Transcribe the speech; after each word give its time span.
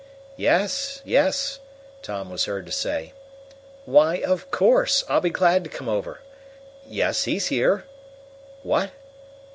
"Yes, 0.35 0.99
yes," 1.05 1.59
Tom 2.01 2.31
was 2.31 2.45
heard 2.45 2.65
to 2.65 2.71
say. 2.71 3.13
"Why, 3.85 4.15
of 4.15 4.49
course, 4.49 5.03
I'll 5.07 5.21
be 5.21 5.29
glad 5.29 5.63
to 5.63 5.69
come 5.69 5.87
over. 5.87 6.21
Yes, 6.87 7.25
he's 7.25 7.49
here. 7.49 7.83
What? 8.63 8.89